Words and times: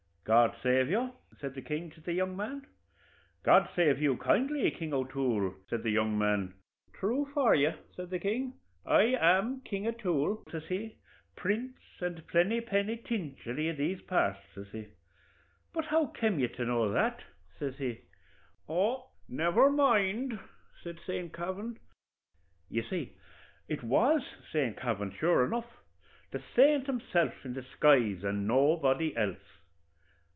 "'God 0.23 0.55
save 0.63 0.87
you,' 0.89 1.11
says 1.39 1.55
the 1.55 1.61
king 1.63 1.89
to 1.91 1.99
the 1.99 2.13
young 2.13 2.37
man. 2.37 2.65
"'God 3.43 3.67
save 3.75 3.99
you 3.99 4.15
kindly, 4.17 4.69
King 4.71 4.93
O'Toole,' 4.93 5.55
says 5.69 5.81
the 5.81 5.89
young 5.91 6.15
man. 6.17 6.53
'Thrue 6.93 7.27
for 7.33 7.53
you,' 7.55 7.73
says 7.95 8.07
the 8.11 8.19
king. 8.19 8.53
'I 8.85 9.01
am 9.19 9.61
King 9.61 9.87
O'Toole,' 9.87 10.43
says 10.49 10.63
he, 10.69 10.95
'prince 11.35 11.75
and 11.99 12.25
plennypennytinchery 12.27 13.71
o' 13.71 13.73
these 13.75 13.99
parts,' 14.03 14.39
says 14.53 14.67
he; 14.71 14.89
'but 15.73 15.85
how 15.85 16.05
kem 16.05 16.39
ye 16.39 16.47
to 16.49 16.65
know 16.65 16.89
that?' 16.91 17.23
says 17.57 17.77
he. 17.79 18.01
'Oh, 18.69 19.09
never 19.27 19.69
mind,' 19.71 20.39
says 20.83 20.95
St. 21.05 21.33
Kavin. 21.33 21.77
"You 22.69 22.83
see 22.83 23.17
it 23.67 23.83
was 23.83 24.21
Saint 24.53 24.77
Kavin, 24.77 25.11
sure 25.11 25.43
enough 25.43 25.81
the 26.29 26.41
saint 26.55 26.85
himself 26.85 27.33
in 27.43 27.53
disguise, 27.53 28.23
and 28.23 28.47
nobody 28.47 29.17
else. 29.17 29.39